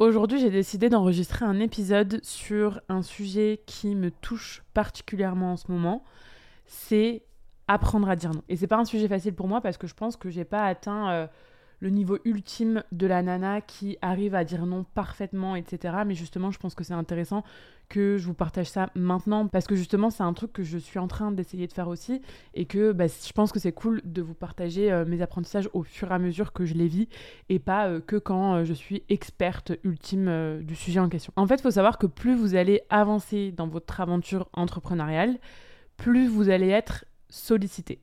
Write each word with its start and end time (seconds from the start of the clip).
Aujourd'hui, 0.00 0.40
j'ai 0.40 0.50
décidé 0.50 0.88
d'enregistrer 0.88 1.44
un 1.44 1.60
épisode 1.60 2.18
sur 2.24 2.80
un 2.88 3.02
sujet 3.02 3.62
qui 3.64 3.94
me 3.94 4.10
touche 4.10 4.64
particulièrement 4.74 5.52
en 5.52 5.56
ce 5.56 5.70
moment. 5.70 6.02
C'est 6.66 7.22
apprendre 7.68 8.08
à 8.08 8.16
dire 8.16 8.32
non. 8.32 8.42
Et 8.48 8.56
c'est 8.56 8.66
pas 8.66 8.78
un 8.78 8.84
sujet 8.84 9.06
facile 9.06 9.34
pour 9.34 9.46
moi 9.46 9.60
parce 9.60 9.78
que 9.78 9.86
je 9.86 9.94
pense 9.94 10.16
que 10.16 10.30
j'ai 10.30 10.44
pas 10.44 10.64
atteint 10.64 11.10
euh, 11.12 11.26
le 11.80 11.90
niveau 11.90 12.18
ultime 12.24 12.82
de 12.92 13.06
la 13.06 13.22
nana 13.22 13.60
qui 13.60 13.98
arrive 14.02 14.34
à 14.34 14.44
dire 14.44 14.66
non 14.66 14.84
parfaitement, 14.84 15.56
etc. 15.56 15.94
Mais 16.06 16.14
justement, 16.14 16.50
je 16.50 16.58
pense 16.58 16.74
que 16.74 16.84
c'est 16.84 16.94
intéressant 16.94 17.44
que 17.88 18.16
je 18.16 18.26
vous 18.26 18.34
partage 18.34 18.68
ça 18.68 18.90
maintenant 18.94 19.46
parce 19.46 19.66
que 19.66 19.74
justement, 19.76 20.10
c'est 20.10 20.22
un 20.22 20.32
truc 20.32 20.52
que 20.52 20.62
je 20.62 20.78
suis 20.78 20.98
en 20.98 21.08
train 21.08 21.32
d'essayer 21.32 21.66
de 21.66 21.72
faire 21.72 21.88
aussi 21.88 22.20
et 22.54 22.64
que 22.64 22.92
bah, 22.92 23.06
je 23.06 23.32
pense 23.32 23.52
que 23.52 23.58
c'est 23.58 23.72
cool 23.72 24.00
de 24.04 24.22
vous 24.22 24.34
partager 24.34 24.90
euh, 24.90 25.04
mes 25.04 25.22
apprentissages 25.22 25.68
au 25.72 25.82
fur 25.82 26.10
et 26.10 26.14
à 26.14 26.18
mesure 26.18 26.52
que 26.52 26.64
je 26.64 26.74
les 26.74 26.88
vis 26.88 27.08
et 27.48 27.58
pas 27.58 27.88
euh, 27.88 28.00
que 28.00 28.16
quand 28.16 28.54
euh, 28.54 28.64
je 28.64 28.72
suis 28.72 29.02
experte 29.08 29.72
ultime 29.84 30.60
du 30.62 30.74
sujet 30.74 31.00
en 31.00 31.08
question. 31.08 31.32
En 31.36 31.46
fait, 31.46 31.56
il 31.56 31.62
faut 31.62 31.70
savoir 31.70 31.98
que 31.98 32.06
plus 32.06 32.34
vous 32.34 32.54
allez 32.54 32.82
avancer 32.90 33.52
dans 33.52 33.68
votre 33.68 34.00
aventure 34.00 34.48
entrepreneuriale, 34.52 35.38
plus 35.96 36.26
vous 36.26 36.48
allez 36.48 36.68
être 36.68 37.04
sollicité. 37.28 38.00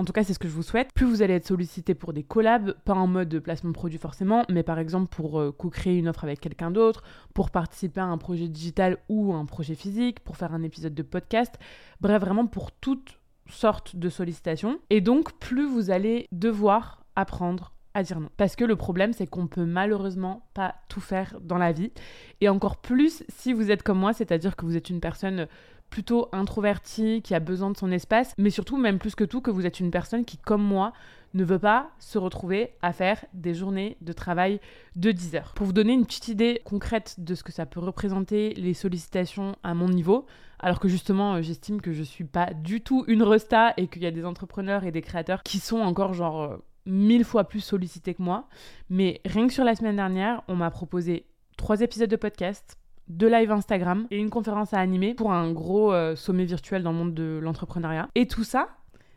En 0.00 0.04
tout 0.06 0.14
cas, 0.14 0.24
c'est 0.24 0.32
ce 0.32 0.38
que 0.38 0.48
je 0.48 0.54
vous 0.54 0.62
souhaite. 0.62 0.94
Plus 0.94 1.04
vous 1.04 1.20
allez 1.20 1.34
être 1.34 1.46
sollicité 1.46 1.94
pour 1.94 2.14
des 2.14 2.22
collabs, 2.22 2.72
pas 2.86 2.94
en 2.94 3.06
mode 3.06 3.28
de 3.28 3.38
placement 3.38 3.72
produit 3.72 3.98
forcément, 3.98 4.46
mais 4.48 4.62
par 4.62 4.78
exemple 4.78 5.14
pour 5.14 5.38
euh, 5.38 5.52
co-créer 5.52 5.98
une 5.98 6.08
offre 6.08 6.24
avec 6.24 6.40
quelqu'un 6.40 6.70
d'autre, 6.70 7.04
pour 7.34 7.50
participer 7.50 8.00
à 8.00 8.06
un 8.06 8.16
projet 8.16 8.48
digital 8.48 8.96
ou 9.10 9.34
un 9.34 9.44
projet 9.44 9.74
physique, 9.74 10.20
pour 10.20 10.38
faire 10.38 10.54
un 10.54 10.62
épisode 10.62 10.94
de 10.94 11.02
podcast, 11.02 11.58
bref, 12.00 12.18
vraiment 12.18 12.46
pour 12.46 12.72
toutes 12.72 13.18
sortes 13.50 13.94
de 13.94 14.08
sollicitations. 14.08 14.80
Et 14.88 15.02
donc, 15.02 15.38
plus 15.38 15.68
vous 15.68 15.90
allez 15.90 16.28
devoir 16.32 17.04
apprendre 17.14 17.74
à 17.92 18.02
dire 18.02 18.20
non. 18.20 18.30
Parce 18.38 18.56
que 18.56 18.64
le 18.64 18.76
problème, 18.76 19.12
c'est 19.12 19.26
qu'on 19.26 19.48
peut 19.48 19.66
malheureusement 19.66 20.48
pas 20.54 20.76
tout 20.88 21.00
faire 21.00 21.38
dans 21.42 21.58
la 21.58 21.72
vie. 21.72 21.92
Et 22.40 22.48
encore 22.48 22.78
plus 22.78 23.22
si 23.28 23.52
vous 23.52 23.70
êtes 23.70 23.82
comme 23.82 23.98
moi, 23.98 24.14
c'est-à-dire 24.14 24.56
que 24.56 24.64
vous 24.64 24.76
êtes 24.78 24.88
une 24.88 25.00
personne 25.00 25.46
plutôt 25.90 26.28
introverti, 26.32 27.20
qui 27.22 27.34
a 27.34 27.40
besoin 27.40 27.70
de 27.70 27.76
son 27.76 27.90
espace, 27.90 28.34
mais 28.38 28.50
surtout, 28.50 28.76
même 28.76 28.98
plus 28.98 29.14
que 29.14 29.24
tout, 29.24 29.40
que 29.40 29.50
vous 29.50 29.66
êtes 29.66 29.80
une 29.80 29.90
personne 29.90 30.24
qui, 30.24 30.38
comme 30.38 30.62
moi, 30.62 30.92
ne 31.34 31.44
veut 31.44 31.58
pas 31.58 31.90
se 31.98 32.18
retrouver 32.18 32.70
à 32.82 32.92
faire 32.92 33.24
des 33.34 33.54
journées 33.54 33.96
de 34.00 34.12
travail 34.12 34.60
de 34.96 35.12
10 35.12 35.36
heures. 35.36 35.52
Pour 35.54 35.66
vous 35.66 35.72
donner 35.72 35.92
une 35.92 36.06
petite 36.06 36.28
idée 36.28 36.60
concrète 36.64 37.16
de 37.18 37.34
ce 37.34 37.42
que 37.42 37.52
ça 37.52 37.66
peut 37.66 37.80
représenter 37.80 38.54
les 38.54 38.74
sollicitations 38.74 39.56
à 39.62 39.74
mon 39.74 39.88
niveau, 39.88 40.26
alors 40.58 40.80
que 40.80 40.88
justement 40.88 41.34
euh, 41.34 41.42
j'estime 41.42 41.80
que 41.80 41.92
je 41.92 42.02
suis 42.02 42.24
pas 42.24 42.52
du 42.52 42.80
tout 42.80 43.04
une 43.06 43.22
resta 43.22 43.74
et 43.76 43.86
qu'il 43.86 44.02
y 44.02 44.06
a 44.06 44.10
des 44.10 44.24
entrepreneurs 44.24 44.84
et 44.84 44.92
des 44.92 45.02
créateurs 45.02 45.42
qui 45.42 45.58
sont 45.58 45.78
encore 45.78 46.14
genre 46.14 46.42
euh, 46.42 46.56
mille 46.86 47.24
fois 47.24 47.44
plus 47.44 47.60
sollicités 47.60 48.14
que 48.14 48.22
moi. 48.22 48.48
Mais 48.88 49.20
rien 49.24 49.46
que 49.46 49.52
sur 49.52 49.64
la 49.64 49.74
semaine 49.74 49.96
dernière, 49.96 50.42
on 50.48 50.56
m'a 50.56 50.70
proposé 50.70 51.26
trois 51.56 51.80
épisodes 51.80 52.10
de 52.10 52.16
podcast, 52.16 52.78
deux 53.10 53.28
lives 53.28 53.50
Instagram 53.50 54.06
et 54.10 54.18
une 54.18 54.30
conférence 54.30 54.72
à 54.72 54.78
animer 54.78 55.14
pour 55.14 55.32
un 55.32 55.52
gros 55.52 55.92
euh, 55.92 56.16
sommet 56.16 56.44
virtuel 56.44 56.82
dans 56.82 56.92
le 56.92 56.98
monde 56.98 57.14
de 57.14 57.38
l'entrepreneuriat. 57.42 58.08
Et 58.14 58.26
tout 58.26 58.44
ça, 58.44 58.68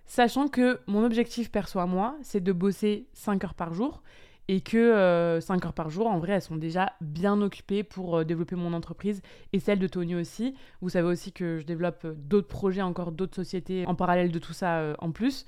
sachant 0.05 0.47
que 0.47 0.79
mon 0.87 1.05
objectif 1.05 1.51
perso 1.51 1.79
à 1.79 1.85
moi, 1.85 2.15
c'est 2.21 2.43
de 2.43 2.51
bosser 2.51 3.07
5 3.13 3.43
heures 3.43 3.53
par 3.53 3.73
jour 3.73 4.01
et 4.49 4.59
que 4.59 5.39
5 5.39 5.63
euh, 5.63 5.67
heures 5.67 5.73
par 5.73 5.89
jour, 5.89 6.07
en 6.07 6.19
vrai, 6.19 6.33
elles 6.33 6.41
sont 6.41 6.57
déjà 6.57 6.93
bien 6.99 7.39
occupées 7.41 7.83
pour 7.83 8.17
euh, 8.17 8.23
développer 8.25 8.55
mon 8.55 8.73
entreprise 8.73 9.21
et 9.53 9.59
celle 9.59 9.79
de 9.79 9.87
Tony 9.87 10.15
aussi. 10.15 10.55
Vous 10.81 10.89
savez 10.89 11.07
aussi 11.07 11.31
que 11.31 11.59
je 11.59 11.65
développe 11.65 12.05
d'autres 12.17 12.49
projets, 12.49 12.81
encore 12.81 13.11
d'autres 13.11 13.35
sociétés 13.35 13.85
en 13.87 13.95
parallèle 13.95 14.31
de 14.31 14.39
tout 14.39 14.53
ça 14.53 14.95
en 14.99 15.11
plus. 15.11 15.45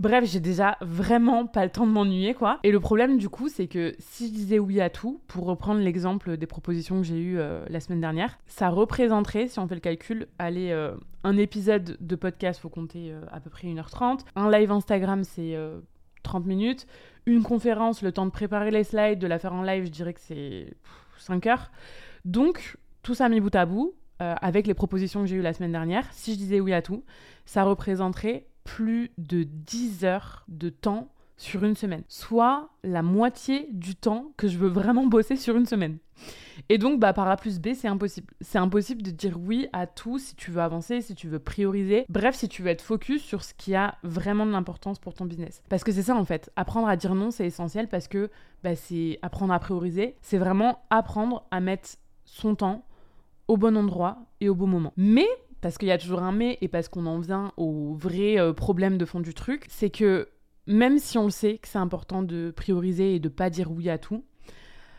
Bref, 0.00 0.24
j'ai 0.26 0.38
déjà 0.38 0.76
vraiment 0.80 1.46
pas 1.46 1.64
le 1.64 1.72
temps 1.72 1.84
de 1.84 1.90
m'ennuyer, 1.90 2.32
quoi. 2.32 2.60
Et 2.62 2.70
le 2.70 2.78
problème, 2.78 3.18
du 3.18 3.28
coup, 3.28 3.48
c'est 3.48 3.66
que 3.66 3.96
si 3.98 4.28
je 4.28 4.32
disais 4.32 4.60
oui 4.60 4.80
à 4.80 4.90
tout, 4.90 5.20
pour 5.26 5.46
reprendre 5.46 5.80
l'exemple 5.80 6.36
des 6.36 6.46
propositions 6.46 6.98
que 6.98 7.02
j'ai 7.02 7.18
eues 7.18 7.40
euh, 7.40 7.64
la 7.68 7.80
semaine 7.80 8.00
dernière, 8.00 8.38
ça 8.46 8.68
représenterait, 8.68 9.48
si 9.48 9.58
on 9.58 9.66
fait 9.66 9.74
le 9.74 9.80
calcul, 9.80 10.28
aller 10.38 10.70
euh, 10.70 10.94
un 11.24 11.36
épisode 11.36 11.96
de 11.98 12.14
podcast, 12.14 12.60
faut 12.60 12.68
compter 12.68 13.10
euh, 13.10 13.22
à 13.32 13.40
peu 13.40 13.50
près 13.50 13.66
1h30. 13.66 14.20
Un 14.36 14.48
live 14.52 14.70
Instagram, 14.70 15.24
c'est 15.24 15.56
30 16.22 16.46
minutes. 16.46 16.86
Une 17.26 17.42
conférence, 17.42 18.00
le 18.02 18.12
temps 18.12 18.26
de 18.26 18.30
préparer 18.30 18.70
les 18.70 18.84
slides, 18.84 19.18
de 19.18 19.26
la 19.26 19.40
faire 19.40 19.52
en 19.52 19.62
live, 19.62 19.84
je 19.84 19.90
dirais 19.90 20.14
que 20.14 20.20
c'est 20.20 20.74
5 21.18 21.44
heures. 21.48 21.72
Donc, 22.24 22.76
tout 23.02 23.14
ça 23.14 23.28
mis 23.28 23.40
bout 23.40 23.54
à 23.56 23.66
bout, 23.66 23.94
avec 24.20 24.66
les 24.66 24.74
propositions 24.74 25.20
que 25.20 25.26
j'ai 25.26 25.36
eues 25.36 25.42
la 25.42 25.52
semaine 25.52 25.72
dernière, 25.72 26.06
si 26.12 26.34
je 26.34 26.38
disais 26.38 26.60
oui 26.60 26.72
à 26.72 26.82
tout, 26.82 27.04
ça 27.46 27.62
représenterait 27.64 28.46
plus 28.68 29.12
de 29.16 29.44
10 29.44 30.04
heures 30.04 30.44
de 30.48 30.68
temps 30.68 31.08
sur 31.38 31.64
une 31.64 31.74
semaine, 31.74 32.02
soit 32.06 32.68
la 32.82 33.02
moitié 33.02 33.68
du 33.72 33.94
temps 33.94 34.32
que 34.36 34.46
je 34.46 34.58
veux 34.58 34.68
vraiment 34.68 35.06
bosser 35.06 35.36
sur 35.36 35.56
une 35.56 35.64
semaine. 35.64 35.96
Et 36.68 36.76
donc, 36.76 37.00
bah, 37.00 37.14
par 37.14 37.28
A 37.28 37.36
plus 37.36 37.60
B, 37.60 37.68
c'est 37.74 37.88
impossible. 37.88 38.26
C'est 38.42 38.58
impossible 38.58 39.00
de 39.02 39.10
dire 39.10 39.38
oui 39.40 39.68
à 39.72 39.86
tout 39.86 40.18
si 40.18 40.34
tu 40.34 40.50
veux 40.50 40.60
avancer, 40.60 41.00
si 41.00 41.14
tu 41.14 41.28
veux 41.28 41.38
prioriser. 41.38 42.04
Bref, 42.10 42.34
si 42.34 42.48
tu 42.48 42.62
veux 42.62 42.68
être 42.68 42.82
focus 42.82 43.22
sur 43.22 43.42
ce 43.42 43.54
qui 43.54 43.74
a 43.74 43.94
vraiment 44.02 44.44
de 44.44 44.50
l'importance 44.50 44.98
pour 44.98 45.14
ton 45.14 45.24
business. 45.24 45.62
Parce 45.70 45.82
que 45.82 45.92
c'est 45.92 46.02
ça 46.02 46.16
en 46.16 46.24
fait. 46.26 46.50
Apprendre 46.56 46.88
à 46.88 46.96
dire 46.96 47.14
non, 47.14 47.30
c'est 47.30 47.46
essentiel 47.46 47.88
parce 47.88 48.06
que 48.06 48.30
bah, 48.62 48.76
c'est 48.76 49.18
apprendre 49.22 49.54
à 49.54 49.58
prioriser. 49.60 50.16
C'est 50.20 50.38
vraiment 50.38 50.82
apprendre 50.90 51.46
à 51.50 51.60
mettre 51.60 51.88
son 52.26 52.54
temps 52.54 52.84
au 53.46 53.56
bon 53.56 53.78
endroit 53.78 54.18
et 54.40 54.50
au 54.50 54.54
bon 54.54 54.66
moment. 54.66 54.92
Mais 54.98 55.26
parce 55.60 55.78
qu'il 55.78 55.88
y 55.88 55.92
a 55.92 55.98
toujours 55.98 56.22
un 56.22 56.32
mais 56.32 56.58
et 56.60 56.68
parce 56.68 56.88
qu'on 56.88 57.06
en 57.06 57.18
vient 57.18 57.52
au 57.56 57.94
vrai 57.94 58.38
euh, 58.38 58.52
problème 58.52 58.98
de 58.98 59.04
fond 59.04 59.20
du 59.20 59.34
truc, 59.34 59.66
c'est 59.68 59.90
que 59.90 60.28
même 60.66 60.98
si 60.98 61.18
on 61.18 61.30
sait 61.30 61.58
que 61.58 61.68
c'est 61.68 61.78
important 61.78 62.22
de 62.22 62.52
prioriser 62.54 63.14
et 63.14 63.20
de 63.20 63.28
pas 63.28 63.50
dire 63.50 63.72
oui 63.72 63.88
à 63.88 63.98
tout, 63.98 64.24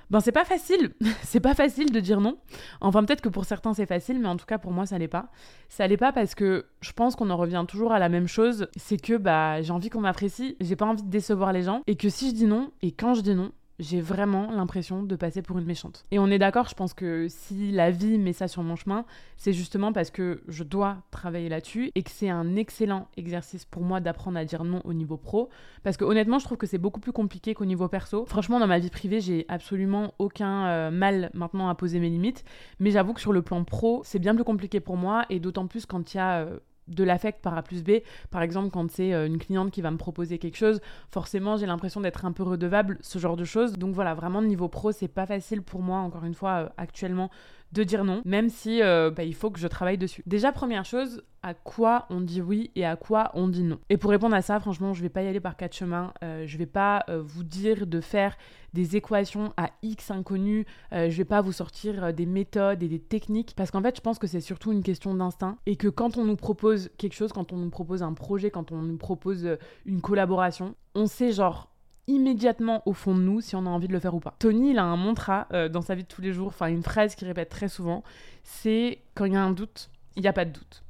ben 0.09 0.19
c'est 0.19 0.31
pas 0.31 0.45
facile, 0.45 0.93
c'est 1.23 1.39
pas 1.39 1.53
facile 1.53 1.91
de 1.91 1.99
dire 1.99 2.19
non. 2.19 2.37
Enfin 2.81 3.03
peut-être 3.03 3.21
que 3.21 3.29
pour 3.29 3.45
certains 3.45 3.73
c'est 3.73 3.85
facile, 3.85 4.19
mais 4.19 4.27
en 4.27 4.37
tout 4.37 4.47
cas 4.47 4.57
pour 4.57 4.71
moi 4.71 4.85
ça 4.85 4.97
l'est 4.97 5.07
pas. 5.07 5.29
Ça 5.69 5.87
l'est 5.87 5.97
pas 5.97 6.11
parce 6.11 6.35
que 6.35 6.65
je 6.81 6.91
pense 6.91 7.15
qu'on 7.15 7.29
en 7.29 7.37
revient 7.37 7.65
toujours 7.67 7.91
à 7.91 7.99
la 7.99 8.09
même 8.09 8.27
chose, 8.27 8.67
c'est 8.75 8.99
que 8.99 9.17
bah 9.17 9.61
j'ai 9.61 9.71
envie 9.71 9.89
qu'on 9.89 10.01
m'apprécie, 10.01 10.57
j'ai 10.59 10.75
pas 10.75 10.85
envie 10.85 11.03
de 11.03 11.09
décevoir 11.09 11.53
les 11.53 11.63
gens, 11.63 11.83
et 11.87 11.95
que 11.95 12.09
si 12.09 12.29
je 12.29 12.35
dis 12.35 12.47
non 12.47 12.71
et 12.81 12.91
quand 12.91 13.13
je 13.13 13.21
dis 13.21 13.35
non, 13.35 13.51
j'ai 13.79 14.01
vraiment 14.01 14.51
l'impression 14.51 15.03
de 15.03 15.15
passer 15.15 15.41
pour 15.41 15.57
une 15.57 15.65
méchante. 15.65 16.05
Et 16.11 16.19
on 16.19 16.27
est 16.27 16.37
d'accord, 16.37 16.67
je 16.67 16.75
pense 16.75 16.93
que 16.93 17.27
si 17.29 17.71
la 17.71 17.91
vie 17.91 18.17
met 18.17 18.33
ça 18.33 18.47
sur 18.47 18.61
mon 18.61 18.75
chemin, 18.75 19.05
c'est 19.37 19.53
justement 19.53 19.93
parce 19.93 20.11
que 20.11 20.43
je 20.47 20.63
dois 20.63 20.97
travailler 21.11 21.49
là-dessus 21.49 21.91
et 21.95 22.03
que 22.03 22.11
c'est 22.11 22.29
un 22.29 22.55
excellent 22.55 23.07
exercice 23.17 23.65
pour 23.65 23.81
moi 23.81 24.01
d'apprendre 24.01 24.37
à 24.37 24.45
dire 24.45 24.63
non 24.63 24.81
au 24.83 24.93
niveau 24.93 25.17
pro. 25.17 25.49
Parce 25.83 25.97
que 25.97 26.03
honnêtement, 26.03 26.39
je 26.39 26.45
trouve 26.45 26.57
que 26.57 26.67
c'est 26.67 26.77
beaucoup 26.77 26.99
plus 26.99 27.13
compliqué 27.13 27.53
qu'au 27.53 27.65
niveau 27.65 27.87
perso. 27.87 28.25
Franchement, 28.25 28.59
dans 28.59 28.67
ma 28.67 28.79
vie 28.79 28.89
privée, 28.89 29.21
j'ai 29.21 29.45
absolument 29.47 30.13
aucun 30.19 30.67
euh, 30.67 30.91
mal 30.91 31.31
maintenant 31.33 31.69
à 31.69 31.75
poser 31.75 31.99
mes 31.99 32.09
limites. 32.09 32.43
Mais 32.79 32.91
j'avoue 32.91 33.13
que 33.13 33.21
sur 33.21 33.33
le 33.33 33.41
plan 33.41 33.63
pro, 33.63 34.01
c'est 34.03 34.19
bien 34.19 34.35
plus 34.35 34.43
compliqué 34.43 34.79
pour 34.79 34.97
moi 34.97 35.25
et 35.29 35.39
d'autant 35.39 35.67
plus 35.67 35.85
quand 35.85 36.13
il 36.13 36.17
y 36.17 36.19
a... 36.19 36.41
Euh, 36.41 36.59
de 36.89 37.03
l'affect 37.03 37.41
par 37.41 37.57
A 37.57 37.63
plus 37.63 37.83
B. 37.83 37.99
Par 38.31 38.41
exemple, 38.41 38.69
quand 38.71 38.89
c'est 38.91 39.13
euh, 39.13 39.27
une 39.27 39.37
cliente 39.37 39.71
qui 39.71 39.81
va 39.81 39.91
me 39.91 39.97
proposer 39.97 40.37
quelque 40.37 40.57
chose, 40.57 40.81
forcément, 41.09 41.57
j'ai 41.57 41.65
l'impression 41.65 42.01
d'être 42.01 42.25
un 42.25 42.31
peu 42.31 42.43
redevable, 42.43 42.97
ce 43.01 43.19
genre 43.19 43.37
de 43.37 43.45
choses. 43.45 43.73
Donc 43.73 43.93
voilà, 43.95 44.13
vraiment, 44.13 44.41
niveau 44.41 44.67
pro, 44.67 44.91
c'est 44.91 45.07
pas 45.07 45.25
facile 45.25 45.61
pour 45.61 45.81
moi, 45.81 45.99
encore 45.99 46.25
une 46.25 46.33
fois, 46.33 46.51
euh, 46.51 46.69
actuellement, 46.77 47.29
de 47.71 47.83
dire 47.83 48.03
non, 48.03 48.21
même 48.25 48.49
si 48.49 48.81
euh, 48.81 49.11
bah, 49.11 49.23
il 49.23 49.35
faut 49.35 49.51
que 49.51 49.59
je 49.59 49.67
travaille 49.67 49.97
dessus. 49.97 50.23
Déjà, 50.25 50.51
première 50.51 50.85
chose, 50.85 51.23
à 51.43 51.53
quoi 51.53 52.05
on 52.09 52.21
dit 52.21 52.41
oui 52.41 52.71
et 52.75 52.85
à 52.85 52.95
quoi 52.95 53.31
on 53.33 53.47
dit 53.47 53.63
non. 53.63 53.79
Et 53.89 53.97
pour 53.97 54.11
répondre 54.11 54.35
à 54.35 54.41
ça, 54.41 54.59
franchement, 54.59 54.93
je 54.93 55.01
vais 55.01 55.09
pas 55.09 55.21
y 55.21 55.27
aller 55.27 55.39
par 55.39 55.55
quatre 55.55 55.75
chemins. 55.75 56.13
Euh, 56.23 56.45
je 56.47 56.57
vais 56.57 56.65
pas 56.65 57.03
euh, 57.09 57.21
vous 57.21 57.43
dire 57.43 57.85
de 57.85 58.01
faire 58.01 58.37
des 58.73 58.95
équations 58.95 59.53
à 59.57 59.69
X 59.81 60.11
inconnus. 60.11 60.65
je 60.91 61.09
vais 61.09 61.25
pas 61.25 61.41
vous 61.41 61.51
sortir 61.51 62.13
des 62.13 62.27
méthodes 62.27 62.83
et 62.83 62.87
des 62.87 62.99
techniques 62.99 63.53
parce 63.55 63.71
qu'en 63.71 63.81
fait, 63.81 63.95
je 63.95 64.01
pense 64.01 64.19
que 64.19 64.27
c'est 64.27 64.41
surtout 64.41 64.71
une 64.71 64.83
question 64.83 65.15
d'instinct 65.15 65.57
et 65.65 65.75
que 65.75 65.87
quand 65.87 66.17
on 66.17 66.23
nous 66.23 66.35
propose 66.35 66.91
quelque 66.99 67.15
chose, 67.15 67.33
quand 67.33 67.51
on 67.51 67.57
nous 67.57 67.71
propose 67.71 68.03
un 68.03 68.13
projet, 68.13 68.51
quand 68.51 68.71
on 68.71 68.83
nous 68.83 68.97
propose 68.97 69.57
une 69.87 70.01
collaboration, 70.01 70.75
on 70.93 71.07
sait 71.07 71.31
genre 71.31 71.71
immédiatement 72.09 72.81
au 72.85 72.93
fond 72.93 73.15
de 73.15 73.21
nous 73.21 73.39
si 73.39 73.55
on 73.55 73.65
a 73.65 73.69
envie 73.69 73.87
de 73.87 73.93
le 73.93 73.99
faire 73.99 74.15
ou 74.15 74.19
pas. 74.19 74.35
Tony, 74.39 74.71
il 74.71 74.79
a 74.79 74.83
un 74.83 74.97
mantra 74.97 75.47
euh, 75.53 75.69
dans 75.69 75.81
sa 75.81 75.95
vie 75.95 76.03
de 76.03 76.07
tous 76.07 76.21
les 76.21 76.33
jours, 76.33 76.47
enfin 76.47 76.67
une 76.67 76.83
phrase 76.83 77.15
qu'il 77.15 77.27
répète 77.27 77.49
très 77.49 77.69
souvent, 77.69 78.03
c'est 78.43 78.99
quand 79.15 79.25
il 79.25 79.33
y 79.33 79.37
a 79.37 79.43
un 79.43 79.51
doute, 79.51 79.89
il 80.15 80.21
n'y 80.21 80.27
a 80.27 80.33
pas 80.33 80.45
de 80.45 80.51
doute. 80.51 80.83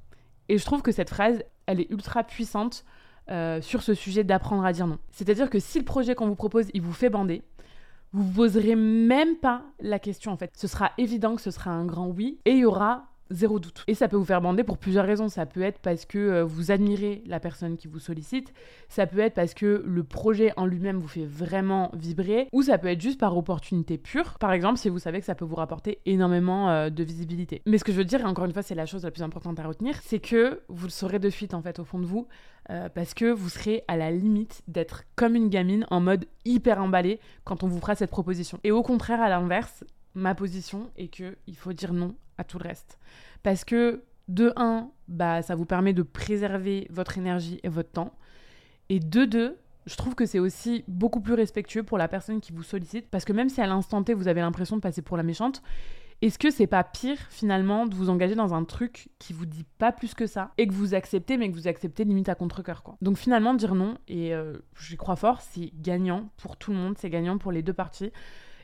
Et 0.47 0.57
je 0.57 0.65
trouve 0.65 0.81
que 0.81 0.91
cette 0.91 1.09
phrase, 1.09 1.43
elle 1.67 1.79
est 1.79 1.91
ultra 1.91 2.23
puissante 2.23 2.85
euh, 3.29 3.61
sur 3.61 3.83
ce 3.83 3.93
sujet 3.93 4.23
d'apprendre 4.23 4.65
à 4.65 4.73
dire 4.73 4.87
non. 4.87 4.97
C'est-à-dire 5.11 5.49
que 5.49 5.59
si 5.59 5.77
le 5.77 5.85
projet 5.85 6.15
qu'on 6.15 6.27
vous 6.27 6.35
propose, 6.35 6.65
il 6.73 6.81
vous 6.81 6.93
fait 6.93 7.09
bander, 7.09 7.43
vous 8.13 8.27
poserez 8.31 8.75
même 8.75 9.35
pas 9.35 9.63
la 9.79 9.99
question 9.99 10.31
en 10.31 10.37
fait. 10.37 10.51
Ce 10.55 10.67
sera 10.67 10.91
évident 10.97 11.35
que 11.35 11.41
ce 11.41 11.51
sera 11.51 11.69
un 11.69 11.85
grand 11.85 12.07
oui 12.07 12.39
et 12.45 12.53
il 12.53 12.59
y 12.59 12.65
aura 12.65 13.05
Zéro 13.31 13.59
doute. 13.59 13.83
Et 13.87 13.93
ça 13.93 14.07
peut 14.07 14.17
vous 14.17 14.25
faire 14.25 14.41
bander 14.41 14.63
pour 14.63 14.77
plusieurs 14.77 15.05
raisons. 15.05 15.29
Ça 15.29 15.45
peut 15.45 15.61
être 15.61 15.79
parce 15.79 16.05
que 16.05 16.17
euh, 16.17 16.43
vous 16.43 16.71
admirez 16.71 17.23
la 17.25 17.39
personne 17.39 17.77
qui 17.77 17.87
vous 17.87 17.99
sollicite, 17.99 18.53
ça 18.87 19.05
peut 19.05 19.19
être 19.19 19.33
parce 19.33 19.53
que 19.53 19.83
le 19.85 20.03
projet 20.03 20.51
en 20.57 20.65
lui-même 20.65 20.97
vous 20.97 21.07
fait 21.07 21.25
vraiment 21.25 21.91
vibrer, 21.93 22.47
ou 22.51 22.63
ça 22.63 22.77
peut 22.77 22.87
être 22.87 23.01
juste 23.01 23.19
par 23.19 23.37
opportunité 23.37 23.97
pure. 23.97 24.37
Par 24.39 24.51
exemple, 24.51 24.77
si 24.79 24.89
vous 24.89 24.99
savez 24.99 25.19
que 25.19 25.25
ça 25.25 25.35
peut 25.35 25.45
vous 25.45 25.55
rapporter 25.55 25.99
énormément 26.05 26.69
euh, 26.69 26.89
de 26.89 27.03
visibilité. 27.03 27.61
Mais 27.65 27.77
ce 27.77 27.83
que 27.83 27.91
je 27.91 27.97
veux 27.97 28.05
dire, 28.05 28.21
et 28.21 28.25
encore 28.25 28.45
une 28.45 28.53
fois, 28.53 28.63
c'est 28.63 28.75
la 28.75 28.85
chose 28.85 29.03
la 29.03 29.11
plus 29.11 29.23
importante 29.23 29.59
à 29.59 29.67
retenir, 29.67 29.95
c'est 30.03 30.19
que 30.19 30.61
vous 30.67 30.85
le 30.85 30.91
saurez 30.91 31.19
de 31.19 31.29
suite 31.29 31.53
en 31.53 31.61
fait 31.61 31.79
au 31.79 31.83
fond 31.83 31.99
de 31.99 32.05
vous, 32.05 32.27
euh, 32.69 32.89
parce 32.89 33.13
que 33.13 33.31
vous 33.31 33.49
serez 33.49 33.83
à 33.87 33.97
la 33.97 34.11
limite 34.11 34.61
d'être 34.67 35.03
comme 35.15 35.35
une 35.35 35.49
gamine 35.49 35.85
en 35.89 36.01
mode 36.01 36.25
hyper 36.45 36.81
emballé 36.81 37.19
quand 37.43 37.63
on 37.63 37.67
vous 37.67 37.79
fera 37.79 37.95
cette 37.95 38.11
proposition. 38.11 38.59
Et 38.63 38.71
au 38.71 38.83
contraire, 38.83 39.21
à 39.21 39.29
l'inverse, 39.29 39.83
ma 40.15 40.35
position 40.35 40.91
et 40.97 41.07
que 41.07 41.37
il 41.47 41.55
faut 41.55 41.73
dire 41.73 41.93
non 41.93 42.15
à 42.37 42.43
tout 42.43 42.59
le 42.59 42.67
reste. 42.67 42.99
Parce 43.43 43.63
que 43.65 44.03
de 44.27 44.53
1, 44.55 44.89
bah, 45.07 45.41
ça 45.41 45.55
vous 45.55 45.65
permet 45.65 45.93
de 45.93 46.03
préserver 46.03 46.87
votre 46.89 47.17
énergie 47.17 47.59
et 47.63 47.69
votre 47.69 47.91
temps. 47.91 48.13
Et 48.89 48.99
de 48.99 49.25
2, 49.25 49.57
je 49.85 49.95
trouve 49.95 50.15
que 50.15 50.25
c'est 50.25 50.39
aussi 50.39 50.83
beaucoup 50.87 51.19
plus 51.19 51.33
respectueux 51.33 51.83
pour 51.83 51.97
la 51.97 52.07
personne 52.07 52.39
qui 52.39 52.53
vous 52.53 52.63
sollicite. 52.63 53.09
Parce 53.09 53.25
que 53.25 53.33
même 53.33 53.49
si 53.49 53.59
à 53.59 53.67
l'instant 53.67 54.03
T, 54.03 54.13
vous 54.13 54.27
avez 54.27 54.41
l'impression 54.41 54.75
de 54.75 54.81
passer 54.81 55.01
pour 55.01 55.17
la 55.17 55.23
méchante, 55.23 55.63
est-ce 56.21 56.37
que 56.37 56.51
c'est 56.51 56.67
pas 56.67 56.83
pire 56.83 57.17
finalement 57.29 57.85
de 57.85 57.95
vous 57.95 58.09
engager 58.09 58.35
dans 58.35 58.53
un 58.53 58.65
truc 58.65 59.09
qui 59.19 59.31
vous 59.31 59.45
dit 59.45 59.65
pas 59.77 59.91
plus 59.91 60.13
que 60.13 60.27
ça 60.27 60.51
et 60.57 60.67
que 60.67 60.73
vous 60.73 60.93
acceptez, 60.93 61.37
mais 61.37 61.49
que 61.49 61.55
vous 61.55 61.67
acceptez 61.67 62.03
limite 62.03 62.27
à 62.27 62.35
contre-coeur 62.35 62.83
quoi. 62.83 62.97
Donc 63.01 63.17
finalement, 63.17 63.53
dire 63.53 63.73
non, 63.73 63.97
et 64.09 64.33
euh, 64.33 64.57
j'y 64.79 64.97
crois 64.97 65.15
fort, 65.15 65.39
c'est 65.39 65.71
gagnant 65.75 66.29
pour 66.37 66.57
tout 66.57 66.71
le 66.71 66.77
monde, 66.77 66.97
c'est 66.97 67.09
gagnant 67.09 67.37
pour 67.37 67.53
les 67.53 67.63
deux 67.63 67.73
parties 67.73 68.11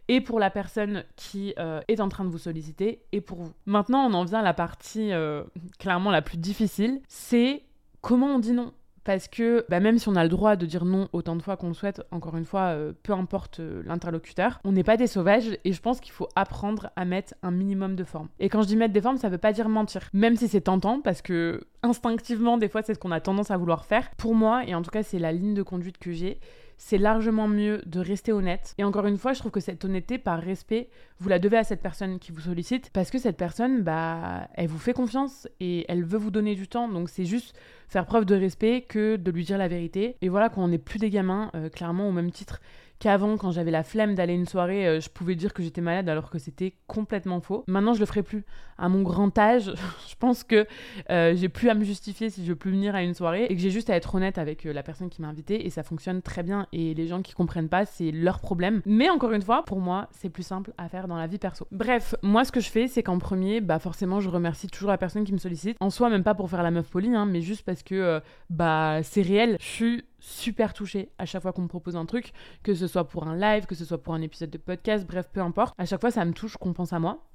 et 0.08 0.22
pour 0.22 0.40
la 0.40 0.50
personne 0.50 1.04
qui 1.16 1.54
euh, 1.60 1.82
est 1.88 2.00
en 2.00 2.10
train 2.10 2.26
de 2.26 2.30
vous 2.30 2.38
solliciter 2.38 3.02
et 3.12 3.22
pour 3.22 3.40
vous. 3.40 3.54
Maintenant, 3.66 4.06
on 4.06 4.14
en 4.14 4.24
vient 4.26 4.40
à 4.40 4.44
la 4.44 4.54
partie 4.54 5.12
euh, 5.12 5.44
clairement 5.80 6.12
la 6.12 6.22
plus 6.22 6.38
difficile, 6.38 7.02
c'est 7.08 7.64
comment 8.02 8.28
on 8.28 8.40
dit 8.40 8.54
non? 8.54 8.72
Parce 9.04 9.28
que 9.28 9.64
bah, 9.70 9.80
même 9.80 10.00
si 10.00 10.10
on 10.10 10.16
a 10.16 10.24
le 10.24 10.30
droit 10.30 10.56
de 10.56 10.66
dire 10.66 10.84
non 10.84 11.10
autant 11.14 11.36
de 11.36 11.44
fois 11.44 11.58
qu'on 11.58 11.68
le 11.68 11.76
souhaite, 11.76 12.02
encore 12.10 12.38
une 12.38 12.46
fois, 12.46 12.70
euh, 12.70 12.92
peu 13.04 13.14
importe 13.14 13.60
l'interlocuteur, 13.60 14.60
on 14.64 14.72
n'est 14.72 14.84
pas 14.84 14.98
des 14.98 15.06
sauvages 15.06 15.60
et 15.64 15.74
je 15.74 15.82
pense 15.82 16.00
qu'il 16.00 16.12
faut 16.12 16.28
apprendre 16.36 16.90
à 16.96 17.06
mettre 17.06 17.36
un 17.44 17.52
minimum 17.52 17.96
de 17.96 18.04
forme. 18.04 18.30
Et 18.40 18.50
quand 18.50 18.64
je 18.64 18.68
dis 18.68 18.76
mettre 18.76 18.94
des 18.94 19.02
formes, 19.02 19.18
ça 19.18 19.30
veut 19.30 19.38
pas 19.38 19.54
dire 19.54 19.70
mentir. 19.70 20.10
Même 20.12 20.36
si 20.36 20.48
c'est 20.48 20.62
tentant, 20.62 21.02
parce 21.02 21.22
que 21.22 21.62
instinctivement, 21.84 22.58
des 22.58 22.68
fois, 22.68 22.82
c'est 22.82 22.96
ce 22.96 23.00
qu'on 23.00 23.12
a 23.12 23.20
tendance 23.20 23.52
à 23.52 23.58
vouloir 23.58 23.86
faire. 23.86 24.10
Pour 24.18 24.34
moi, 24.34 24.64
et 24.66 24.74
en 24.74 24.82
tout 24.82 24.90
cas, 24.90 25.04
c'est 25.04 25.20
la 25.20 25.32
ligne 25.32 25.54
de 25.54 25.62
conduite 25.62 26.00
que 26.00 26.12
j'ai, 26.12 26.40
c'est 26.78 26.98
largement 26.98 27.48
mieux 27.48 27.82
de 27.86 28.00
rester 28.00 28.32
honnête. 28.32 28.74
Et 28.78 28.84
encore 28.84 29.06
une 29.06 29.18
fois, 29.18 29.34
je 29.34 29.40
trouve 29.40 29.52
que 29.52 29.60
cette 29.60 29.84
honnêteté, 29.86 30.18
par 30.18 30.40
respect, 30.40 30.90
vous 31.20 31.30
la 31.30 31.40
devez 31.40 31.58
à 31.58 31.64
cette 31.64 31.82
personne 31.82 32.20
qui 32.20 32.32
vous 32.32 32.42
sollicite, 32.42 32.90
parce 32.92 33.10
que 33.10 33.18
cette 33.18 33.38
personne, 33.38 33.82
bah, 33.84 34.48
elle 34.56 34.68
vous 34.68 34.80
fait 34.80 34.94
confiance 34.94 35.48
et 35.60 35.86
elle 35.88 36.04
veut 36.04 36.18
vous 36.18 36.32
donner 36.32 36.56
du 36.56 36.68
temps. 36.68 36.90
Donc 36.90 37.10
c'est 37.10 37.26
juste 37.26 37.56
faire 37.88 38.06
preuve 38.06 38.26
de 38.26 38.36
respect 38.36 38.82
que 38.82 39.16
de 39.16 39.32
lui 39.32 39.44
dire 39.44 39.58
la 39.58 39.68
vérité. 39.68 40.18
Et 40.22 40.30
voilà, 40.30 40.50
quand 40.50 40.64
on 40.64 40.68
n'est 40.68 40.78
plus 40.78 41.00
des 41.00 41.10
gamins, 41.10 41.52
euh, 41.56 41.70
clairement, 41.70 42.08
au 42.08 42.12
même 42.12 42.32
titre 42.32 42.62
qu'avant, 43.00 43.38
quand 43.38 43.52
j'avais 43.52 43.72
la 43.72 43.84
flemme 43.84 44.16
d'aller 44.16 44.34
une 44.34 44.46
soirée, 44.46 44.88
euh, 44.88 45.00
je 45.00 45.10
pouvais 45.10 45.36
dire 45.36 45.54
que 45.54 45.64
j'étais 45.64 45.82
malade 45.82 46.10
alors 46.10 46.30
que 46.30 46.40
c'était 46.40 46.76
complètement 46.88 47.42
faux. 47.42 47.64
Maintenant, 47.68 47.94
je 47.94 48.00
le 48.00 48.06
ferai 48.06 48.24
plus. 48.24 48.46
À 48.78 48.90
mon 48.90 49.02
grand 49.02 49.38
âge, 49.38 49.74
je 50.10 50.16
pense 50.20 50.44
que 50.44 50.68
euh, 51.10 51.34
j'ai 51.36 51.50
plus 51.50 51.70
à 51.70 51.74
me 51.74 51.84
justifier 51.84 52.30
si 52.30 52.44
je 52.44 52.50
veux 52.50 52.56
plus 52.56 52.72
venir 52.72 52.96
à 52.96 53.04
une 53.04 53.14
soirée 53.14 53.46
et 53.46 53.56
que 53.56 53.62
j'ai 53.62 53.70
juste 53.70 53.90
à 53.90 53.96
être 53.96 54.16
honnête 54.16 54.38
avec 54.38 54.66
euh, 54.66 54.74
la 54.74 54.84
personne 54.84 55.10
qui 55.10 55.22
m'a 55.22 55.28
invité 55.28 55.66
et 55.66 55.70
ça 55.70 55.84
fonctionne 55.84 56.22
très 56.22 56.44
bien. 56.44 56.68
Et 56.74 56.94
les 56.94 57.08
gens 57.08 57.22
qui 57.22 57.34
comprennent 57.34 57.70
pas, 57.70 57.86
c'est 57.86 58.12
leur 58.12 58.40
problème. 58.40 58.82
Mais 58.86 59.10
encore 59.10 59.32
une 59.32 59.42
fois, 59.42 59.64
pour 59.64 59.80
moi, 59.80 60.08
c'est 60.12 60.30
plus 60.30 60.44
simple 60.44 60.74
à 60.78 60.90
faire 60.90 61.08
dans 61.08 61.18
la 61.18 61.28
vie 61.28 61.38
perso. 61.38 61.68
Bref, 61.72 62.16
moi, 62.22 62.46
ce 62.46 62.52
que 62.52 62.60
je 62.60 62.70
fais, 62.70 62.88
c'est 62.88 63.04
qu'en 63.04 63.20
premier, 63.20 63.62
bah 63.62 63.80
forcément, 63.80 64.20
je 64.20 64.30
remercie 64.30 64.68
toujours 64.68 64.90
la 64.90 64.98
personne 64.98 65.24
qui 65.24 65.34
me 65.34 65.38
sollicite. 65.38 65.78
En 65.80 65.90
soi, 65.90 66.10
même 66.10 66.24
pas 66.24 66.36
pour 66.36 66.50
faire 66.50 66.64
la 66.64 66.72
meuf 66.72 66.90
polie, 66.90 67.16
hein, 67.16 67.26
mais 67.26 67.42
juste 67.42 67.64
parce 67.64 67.84
que 67.84 68.22
bah 68.50 69.00
c'est 69.04 69.22
réel. 69.22 69.58
Je 69.60 69.66
suis 69.66 70.06
super 70.26 70.74
touchée 70.74 71.10
à 71.18 71.26
chaque 71.26 71.44
fois 71.44 71.54
qu'on 71.54 71.62
me 71.62 71.68
propose 71.68 71.96
un 71.96 72.06
truc, 72.06 72.32
que 72.64 72.74
ce 72.74 72.88
soit 72.88 73.08
pour 73.08 73.28
un 73.28 73.38
live, 73.38 73.66
que 73.66 73.76
ce 73.76 73.86
soit 73.86 74.02
pour 74.02 74.14
un 74.16 74.22
épisode 74.22 74.50
de 74.50 74.58
podcast, 74.58 75.06
bref, 75.06 75.30
peu 75.32 75.40
importe. 75.40 75.76
À 75.78 75.86
chaque 75.86 76.02
fois, 76.02 76.12
ça 76.12 76.26
me 76.26 76.34
touche 76.34 76.58
qu'on 76.58 76.74
pense 76.74 76.94
à 76.94 77.00
moi. 77.00 77.28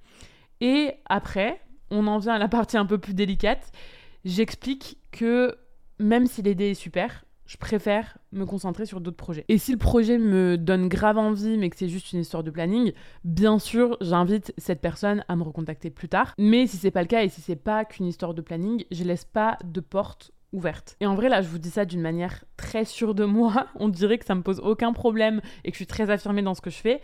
Et 0.60 0.94
après, 1.06 1.60
on 1.90 2.06
en 2.06 2.18
vient 2.18 2.34
à 2.34 2.38
la 2.38 2.48
partie 2.48 2.76
un 2.76 2.86
peu 2.86 2.98
plus 2.98 3.14
délicate. 3.14 3.70
J'explique 4.24 4.98
que 5.12 5.56
même 5.98 6.26
si 6.26 6.42
l'idée 6.42 6.70
est 6.70 6.74
super, 6.74 7.24
je 7.46 7.56
préfère 7.56 8.18
me 8.32 8.44
concentrer 8.44 8.86
sur 8.86 9.00
d'autres 9.00 9.16
projets. 9.16 9.44
Et 9.48 9.58
si 9.58 9.72
le 9.72 9.78
projet 9.78 10.18
me 10.18 10.56
donne 10.56 10.88
grave 10.88 11.18
envie, 11.18 11.58
mais 11.58 11.70
que 11.70 11.76
c'est 11.76 11.88
juste 11.88 12.12
une 12.12 12.20
histoire 12.20 12.44
de 12.44 12.50
planning, 12.50 12.92
bien 13.24 13.58
sûr, 13.58 13.96
j'invite 14.00 14.52
cette 14.56 14.80
personne 14.80 15.24
à 15.28 15.36
me 15.36 15.42
recontacter 15.42 15.90
plus 15.90 16.08
tard. 16.08 16.34
Mais 16.38 16.66
si 16.66 16.76
c'est 16.76 16.90
pas 16.90 17.02
le 17.02 17.08
cas 17.08 17.24
et 17.24 17.28
si 17.28 17.40
c'est 17.40 17.56
pas 17.56 17.84
qu'une 17.84 18.06
histoire 18.06 18.34
de 18.34 18.42
planning, 18.42 18.84
je 18.90 19.04
laisse 19.04 19.24
pas 19.24 19.58
de 19.64 19.80
porte 19.80 20.32
ouverte. 20.52 20.96
Et 21.00 21.06
en 21.06 21.14
vrai, 21.14 21.28
là, 21.28 21.42
je 21.42 21.48
vous 21.48 21.58
dis 21.58 21.70
ça 21.70 21.84
d'une 21.84 22.00
manière 22.00 22.44
très 22.56 22.84
sûre 22.84 23.14
de 23.14 23.24
moi. 23.24 23.68
On 23.76 23.88
dirait 23.88 24.18
que 24.18 24.24
ça 24.24 24.34
me 24.34 24.42
pose 24.42 24.60
aucun 24.60 24.92
problème 24.92 25.40
et 25.64 25.70
que 25.70 25.74
je 25.74 25.78
suis 25.78 25.86
très 25.86 26.10
affirmée 26.10 26.42
dans 26.42 26.54
ce 26.54 26.60
que 26.60 26.70
je 26.70 26.78
fais. 26.78 27.00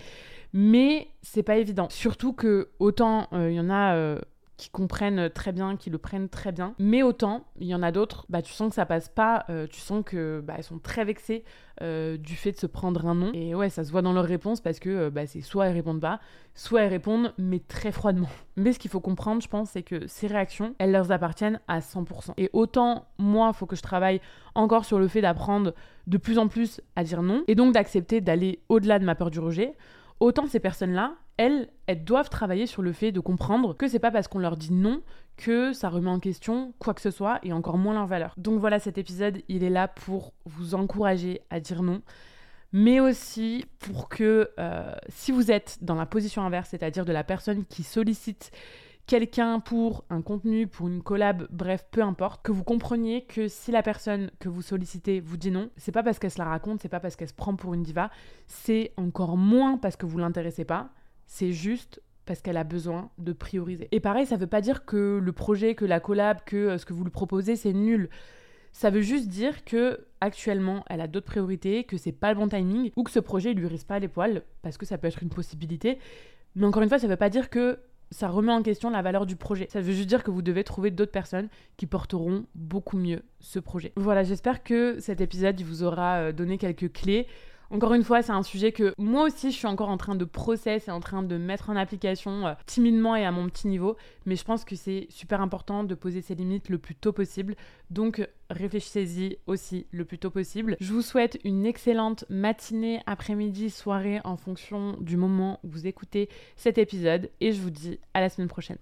Mais 0.52 1.08
c'est 1.22 1.42
pas 1.42 1.56
évident. 1.56 1.88
Surtout 1.90 2.32
que 2.32 2.70
autant 2.78 3.28
il 3.32 3.38
euh, 3.38 3.50
y 3.52 3.60
en 3.60 3.70
a. 3.70 3.94
Euh, 3.94 4.18
qui 4.56 4.70
comprennent 4.70 5.28
très 5.30 5.52
bien, 5.52 5.76
qui 5.76 5.90
le 5.90 5.98
prennent 5.98 6.28
très 6.28 6.50
bien. 6.50 6.74
Mais 6.78 7.02
autant, 7.02 7.44
il 7.58 7.66
y 7.66 7.74
en 7.74 7.82
a 7.82 7.92
d'autres, 7.92 8.24
bah, 8.28 8.40
tu 8.40 8.52
sens 8.52 8.70
que 8.70 8.74
ça 8.74 8.86
passe 8.86 9.08
pas, 9.08 9.44
euh, 9.50 9.66
tu 9.66 9.80
sens 9.80 10.02
que 10.04 10.42
bah, 10.42 10.54
elles 10.56 10.64
sont 10.64 10.78
très 10.78 11.04
vexées 11.04 11.44
euh, 11.82 12.16
du 12.16 12.36
fait 12.36 12.52
de 12.52 12.56
se 12.56 12.66
prendre 12.66 13.06
un 13.06 13.14
nom. 13.14 13.30
Et 13.34 13.54
ouais, 13.54 13.68
ça 13.68 13.84
se 13.84 13.90
voit 13.90 14.00
dans 14.00 14.14
leurs 14.14 14.24
réponses 14.24 14.62
parce 14.62 14.78
que 14.78 14.88
euh, 14.88 15.10
bah, 15.10 15.26
c'est 15.26 15.42
soit 15.42 15.66
elles 15.66 15.74
répondent 15.74 16.00
pas, 16.00 16.20
soit 16.54 16.82
elles 16.82 16.90
répondent, 16.90 17.34
mais 17.36 17.58
très 17.58 17.92
froidement. 17.92 18.28
Mais 18.56 18.72
ce 18.72 18.78
qu'il 18.78 18.90
faut 18.90 19.00
comprendre, 19.00 19.42
je 19.42 19.48
pense, 19.48 19.70
c'est 19.70 19.82
que 19.82 20.06
ces 20.06 20.26
réactions, 20.26 20.74
elles 20.78 20.92
leur 20.92 21.12
appartiennent 21.12 21.60
à 21.68 21.80
100%. 21.80 22.32
Et 22.38 22.48
autant, 22.54 23.04
moi, 23.18 23.50
il 23.52 23.56
faut 23.56 23.66
que 23.66 23.76
je 23.76 23.82
travaille 23.82 24.22
encore 24.54 24.86
sur 24.86 24.98
le 24.98 25.08
fait 25.08 25.20
d'apprendre 25.20 25.74
de 26.06 26.16
plus 26.16 26.38
en 26.38 26.48
plus 26.48 26.80
à 26.94 27.04
dire 27.04 27.22
non, 27.22 27.44
et 27.48 27.54
donc 27.54 27.74
d'accepter 27.74 28.22
d'aller 28.22 28.60
au-delà 28.70 28.98
de 28.98 29.04
ma 29.04 29.14
peur 29.14 29.30
du 29.30 29.40
rejet, 29.40 29.74
autant 30.20 30.46
ces 30.46 30.60
personnes-là, 30.60 31.14
elles, 31.36 31.68
elles 31.86 32.04
doivent 32.04 32.30
travailler 32.30 32.66
sur 32.66 32.82
le 32.82 32.92
fait 32.92 33.12
de 33.12 33.20
comprendre 33.20 33.76
que 33.76 33.88
c'est 33.88 33.98
pas 33.98 34.10
parce 34.10 34.28
qu'on 34.28 34.38
leur 34.38 34.56
dit 34.56 34.72
non 34.72 35.02
que 35.36 35.72
ça 35.72 35.90
remet 35.90 36.10
en 36.10 36.18
question 36.18 36.72
quoi 36.78 36.94
que 36.94 37.00
ce 37.02 37.10
soit 37.10 37.40
et 37.42 37.52
encore 37.52 37.76
moins 37.76 37.94
leur 37.94 38.06
valeur. 38.06 38.32
Donc 38.38 38.58
voilà, 38.58 38.78
cet 38.78 38.96
épisode, 38.98 39.42
il 39.48 39.62
est 39.62 39.70
là 39.70 39.88
pour 39.88 40.32
vous 40.46 40.74
encourager 40.74 41.42
à 41.50 41.60
dire 41.60 41.82
non, 41.82 42.00
mais 42.72 43.00
aussi 43.00 43.66
pour 43.78 44.08
que 44.08 44.50
euh, 44.58 44.94
si 45.08 45.32
vous 45.32 45.50
êtes 45.50 45.78
dans 45.82 45.94
la 45.94 46.06
position 46.06 46.42
inverse, 46.42 46.70
c'est-à-dire 46.70 47.04
de 47.04 47.12
la 47.12 47.24
personne 47.24 47.64
qui 47.66 47.82
sollicite 47.82 48.50
quelqu'un 49.06 49.60
pour 49.60 50.04
un 50.10 50.20
contenu, 50.20 50.66
pour 50.66 50.88
une 50.88 51.02
collab, 51.02 51.46
bref, 51.50 51.86
peu 51.90 52.02
importe, 52.02 52.42
que 52.42 52.52
vous 52.52 52.64
compreniez 52.64 53.22
que 53.22 53.48
si 53.48 53.70
la 53.70 53.82
personne 53.82 54.30
que 54.40 54.48
vous 54.48 54.62
sollicitez 54.62 55.20
vous 55.20 55.36
dit 55.36 55.50
non, 55.50 55.70
c'est 55.76 55.92
pas 55.92 56.02
parce 56.02 56.18
qu'elle 56.18 56.30
se 56.30 56.38
la 56.38 56.44
raconte, 56.44 56.82
c'est 56.82 56.88
pas 56.88 57.00
parce 57.00 57.16
qu'elle 57.16 57.28
se 57.28 57.34
prend 57.34 57.54
pour 57.54 57.74
une 57.74 57.82
diva, 57.82 58.10
c'est 58.46 58.92
encore 58.96 59.36
moins 59.36 59.78
parce 59.78 59.96
que 59.96 60.06
vous 60.06 60.18
l'intéressez 60.18 60.64
pas, 60.64 60.90
c'est 61.26 61.52
juste 61.52 62.02
parce 62.24 62.40
qu'elle 62.40 62.56
a 62.56 62.64
besoin 62.64 63.10
de 63.18 63.32
prioriser. 63.32 63.88
Et 63.92 64.00
pareil, 64.00 64.26
ça 64.26 64.36
veut 64.36 64.48
pas 64.48 64.60
dire 64.60 64.84
que 64.84 65.20
le 65.22 65.32
projet, 65.32 65.76
que 65.76 65.84
la 65.84 66.00
collab, 66.00 66.42
que 66.44 66.56
euh, 66.56 66.78
ce 66.78 66.84
que 66.84 66.92
vous 66.92 67.04
lui 67.04 67.10
proposez, 67.10 67.54
c'est 67.54 67.72
nul. 67.72 68.10
Ça 68.72 68.90
veut 68.90 69.00
juste 69.00 69.28
dire 69.28 69.64
que 69.64 70.06
actuellement, 70.20 70.84
elle 70.90 71.00
a 71.00 71.06
d'autres 71.06 71.26
priorités, 71.26 71.84
que 71.84 71.96
c'est 71.96 72.12
pas 72.12 72.32
le 72.32 72.38
bon 72.38 72.48
timing, 72.48 72.90
ou 72.96 73.04
que 73.04 73.12
ce 73.12 73.20
projet 73.20 73.54
lui 73.54 73.68
risque 73.68 73.86
pas 73.86 74.00
les 74.00 74.08
poils, 74.08 74.42
parce 74.62 74.76
que 74.76 74.84
ça 74.84 74.98
peut 74.98 75.06
être 75.06 75.22
une 75.22 75.30
possibilité. 75.30 75.98
Mais 76.56 76.66
encore 76.66 76.82
une 76.82 76.88
fois, 76.88 76.98
ça 76.98 77.06
veut 77.06 77.16
pas 77.16 77.30
dire 77.30 77.48
que 77.48 77.78
ça 78.10 78.28
remet 78.28 78.52
en 78.52 78.62
question 78.62 78.90
la 78.90 79.02
valeur 79.02 79.26
du 79.26 79.36
projet. 79.36 79.66
Ça 79.70 79.80
veut 79.80 79.92
juste 79.92 80.08
dire 80.08 80.22
que 80.22 80.30
vous 80.30 80.42
devez 80.42 80.64
trouver 80.64 80.90
d'autres 80.90 81.12
personnes 81.12 81.48
qui 81.76 81.86
porteront 81.86 82.46
beaucoup 82.54 82.96
mieux 82.96 83.22
ce 83.40 83.58
projet. 83.58 83.92
Voilà, 83.96 84.22
j'espère 84.22 84.62
que 84.62 84.98
cet 85.00 85.20
épisode 85.20 85.60
vous 85.62 85.82
aura 85.82 86.16
euh, 86.16 86.32
donné 86.32 86.58
quelques 86.58 86.92
clés. 86.92 87.26
Encore 87.70 87.94
une 87.94 88.04
fois, 88.04 88.22
c'est 88.22 88.32
un 88.32 88.42
sujet 88.42 88.70
que 88.70 88.94
moi 88.96 89.24
aussi 89.24 89.50
je 89.50 89.56
suis 89.56 89.66
encore 89.66 89.88
en 89.88 89.96
train 89.96 90.14
de 90.14 90.24
process 90.24 90.88
et 90.88 90.90
en 90.90 91.00
train 91.00 91.22
de 91.22 91.36
mettre 91.36 91.70
en 91.70 91.76
application 91.76 92.46
euh, 92.46 92.54
timidement 92.66 93.16
et 93.16 93.24
à 93.24 93.32
mon 93.32 93.48
petit 93.48 93.66
niveau, 93.66 93.96
mais 94.24 94.36
je 94.36 94.44
pense 94.44 94.64
que 94.64 94.76
c'est 94.76 95.06
super 95.10 95.40
important 95.40 95.84
de 95.84 95.94
poser 95.94 96.22
ses 96.22 96.34
limites 96.34 96.68
le 96.68 96.78
plus 96.78 96.94
tôt 96.94 97.12
possible. 97.12 97.56
Donc 97.90 98.26
réfléchissez-y 98.50 99.38
aussi 99.46 99.86
le 99.90 100.04
plus 100.04 100.18
tôt 100.18 100.30
possible. 100.30 100.76
Je 100.80 100.92
vous 100.92 101.02
souhaite 101.02 101.38
une 101.44 101.66
excellente 101.66 102.24
matinée, 102.28 103.00
après-midi, 103.06 103.70
soirée 103.70 104.20
en 104.24 104.36
fonction 104.36 104.96
du 105.00 105.16
moment 105.16 105.58
où 105.64 105.68
vous 105.68 105.86
écoutez 105.86 106.28
cet 106.56 106.78
épisode 106.78 107.30
et 107.40 107.52
je 107.52 107.60
vous 107.60 107.70
dis 107.70 107.98
à 108.14 108.20
la 108.20 108.28
semaine 108.28 108.48
prochaine. 108.48 108.78